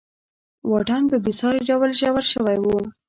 واټن 0.69 1.01
په 1.11 1.17
بېساري 1.25 1.61
ډول 1.69 1.89
ژور 1.99 2.23
شوی 2.31 2.57
و. 2.63 2.65